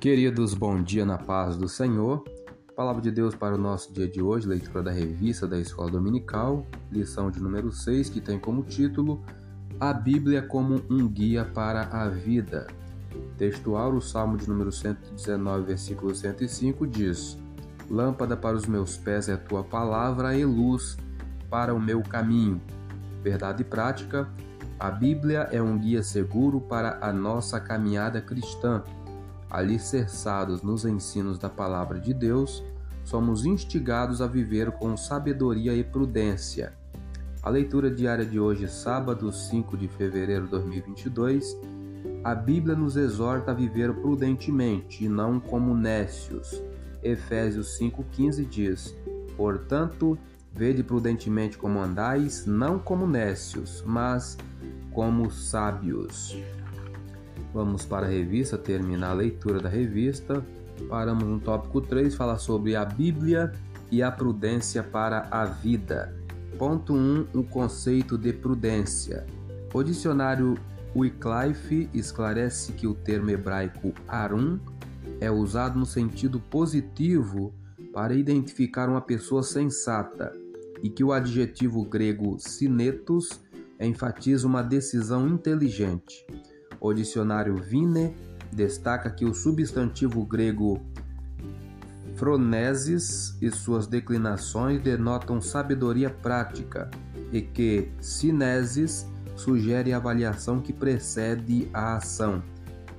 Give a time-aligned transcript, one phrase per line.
[0.00, 2.24] Queridos, bom dia na paz do Senhor.
[2.74, 6.64] Palavra de Deus para o nosso dia de hoje, leitura da revista da Escola Dominical,
[6.90, 9.22] lição de número 6, que tem como título
[9.78, 12.66] A Bíblia como um guia para a vida.
[13.36, 17.36] Textual, o Salmo de número 119, versículo 105 diz:
[17.90, 20.96] Lâmpada para os meus pés é a tua palavra e luz
[21.50, 22.58] para o meu caminho.
[23.22, 24.26] Verdade prática,
[24.78, 28.82] a Bíblia é um guia seguro para a nossa caminhada cristã
[29.50, 32.62] alicerçados nos ensinos da Palavra de Deus,
[33.04, 36.72] somos instigados a viver com sabedoria e prudência.
[37.42, 41.56] A leitura diária de hoje, sábado 5 de fevereiro de 2022,
[42.22, 46.62] a Bíblia nos exorta a viver prudentemente e não como nécios.
[47.02, 48.94] Efésios 5,15 diz:
[49.36, 50.18] Portanto,
[50.52, 54.36] vede prudentemente como andais, não como nécios, mas
[54.92, 56.36] como sábios.
[57.52, 60.44] Vamos para a revista, terminar a leitura da revista.
[60.88, 63.52] Paramos no tópico 3, falar sobre a Bíblia
[63.90, 66.14] e a prudência para a vida.
[66.56, 69.26] Ponto 1, o conceito de prudência.
[69.74, 70.56] O dicionário
[70.94, 74.58] Wycliffe esclarece que o termo hebraico arum
[75.20, 77.52] é usado no sentido positivo
[77.92, 80.32] para identificar uma pessoa sensata
[80.82, 83.40] e que o adjetivo grego sinetos
[83.78, 86.26] enfatiza uma decisão inteligente.
[86.80, 88.16] O dicionário Vine
[88.50, 90.80] destaca que o substantivo grego
[92.16, 96.90] phronesis e suas declinações denotam sabedoria prática
[97.32, 102.42] e que sinesis sugere a avaliação que precede a ação.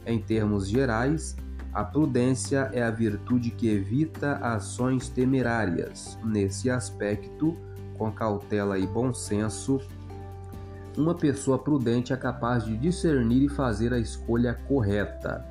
[0.06, 1.36] Em termos gerais,
[1.74, 6.18] a prudência é a virtude que evita ações temerárias.
[6.24, 7.56] Nesse aspecto,
[7.98, 9.80] com cautela e bom senso,
[10.98, 15.46] uma pessoa prudente é capaz de discernir e fazer a escolha correta.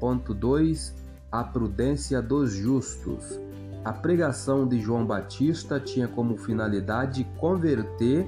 [0.00, 0.94] Ponto 2.
[1.30, 3.38] A prudência dos justos.
[3.84, 8.26] A pregação de João Batista tinha como finalidade converter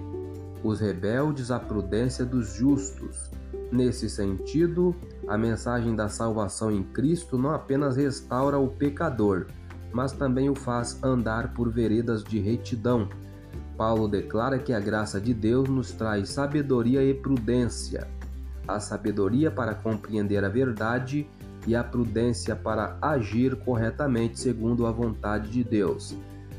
[0.62, 3.31] os rebeldes à prudência dos justos.
[3.73, 4.95] Nesse sentido,
[5.27, 9.47] a mensagem da salvação em Cristo não apenas restaura o pecador,
[9.93, 13.09] mas também o faz andar por veredas de retidão
[13.78, 18.09] Paulo declara que a graça de Deus nos traz sabedoria e prudência.
[18.66, 21.28] A sabedoria para compreender a verdade
[21.65, 26.17] e a prudência para agir corretamente segundo a vontade de Deus.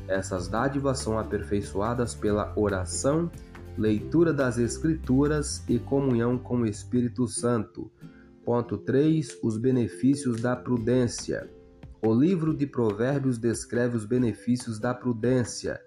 [0.08, 3.30] Essas dádivas são aperfeiçoadas pela oração,
[3.76, 7.90] leitura das Escrituras e comunhão com o Espírito Santo.
[8.46, 9.40] Ponto 3.
[9.42, 11.50] Os benefícios da prudência.
[12.00, 15.82] O livro de Provérbios descreve os benefícios da prudência.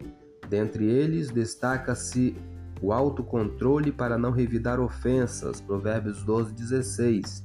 [0.49, 2.35] Dentre eles, destaca-se
[2.81, 7.43] o autocontrole para não revidar ofensas, Provérbios 12, 16.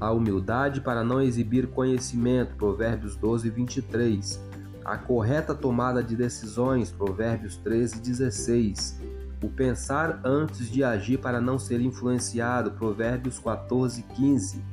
[0.00, 4.40] A humildade para não exibir conhecimento, Provérbios 12, 23.
[4.84, 9.00] A correta tomada de decisões, Provérbios 13, 16.
[9.42, 14.64] O pensar antes de agir para não ser influenciado, Provérbios 14, 15.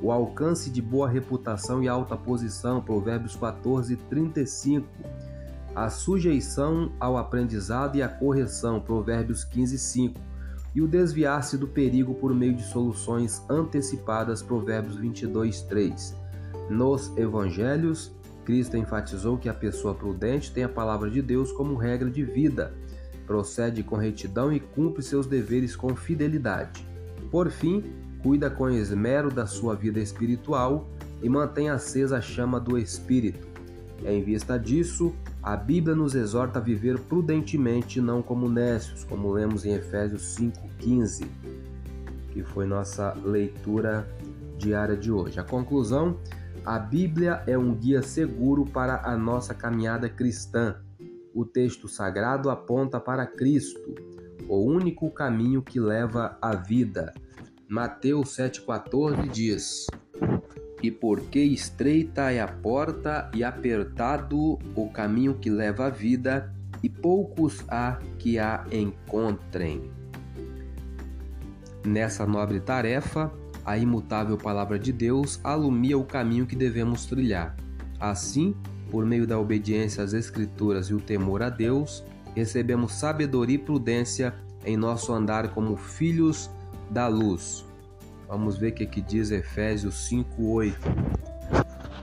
[0.00, 4.86] O alcance de boa reputação e alta posição, Provérbios 14, 35
[5.74, 10.20] a sujeição ao aprendizado e a correção, Provérbios 15, 5,
[10.74, 16.16] e o desviar-se do perigo por meio de soluções antecipadas, Provérbios 22, 3.
[16.70, 18.12] Nos Evangelhos,
[18.44, 22.74] Cristo enfatizou que a pessoa prudente tem a palavra de Deus como regra de vida,
[23.26, 26.86] procede com retidão e cumpre seus deveres com fidelidade.
[27.30, 27.82] Por fim,
[28.22, 30.88] cuida com esmero da sua vida espiritual
[31.22, 33.46] e mantém acesa a chama do Espírito.
[34.04, 39.66] Em vista disso, a Bíblia nos exorta a viver prudentemente, não como nécios, como lemos
[39.66, 41.28] em Efésios 5,15,
[42.32, 44.08] que foi nossa leitura
[44.56, 45.38] diária de hoje.
[45.38, 46.18] A conclusão:
[46.64, 50.76] a Bíblia é um guia seguro para a nossa caminhada cristã.
[51.34, 53.94] O texto sagrado aponta para Cristo,
[54.48, 57.12] o único caminho que leva à vida.
[57.68, 59.86] Mateus 7,14 diz:
[60.84, 66.52] e porque estreita é a porta e apertado o caminho que leva à vida,
[66.82, 69.90] e poucos há que a encontrem.
[71.86, 73.32] Nessa nobre tarefa,
[73.64, 77.56] a imutável palavra de Deus alumia o caminho que devemos trilhar.
[77.98, 78.54] Assim,
[78.90, 82.04] por meio da obediência às Escrituras e o temor a Deus,
[82.36, 84.34] recebemos sabedoria e prudência
[84.66, 86.50] em nosso andar como filhos
[86.90, 87.64] da luz.
[88.28, 90.74] Vamos ver o que, que diz Efésios 5:8.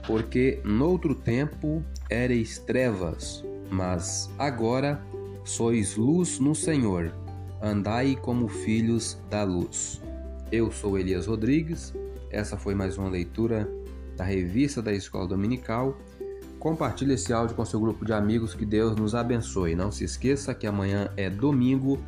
[0.06, 5.00] Porque noutro tempo ereis trevas, mas agora
[5.44, 7.12] sois luz no Senhor.
[7.62, 10.02] Andai como filhos da luz.
[10.50, 11.94] Eu sou Elias Rodrigues.
[12.30, 13.68] Essa foi mais uma leitura
[14.16, 15.96] da revista da Escola Dominical.
[16.58, 19.74] Compartilhe esse áudio com seu grupo de amigos, que Deus nos abençoe.
[19.74, 21.98] Não se esqueça que amanhã é domingo.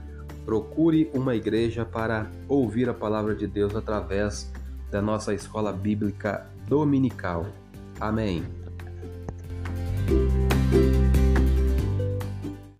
[0.44, 4.50] Procure uma igreja para ouvir a palavra de Deus através
[4.90, 7.46] da nossa escola bíblica dominical.
[7.98, 8.44] Amém.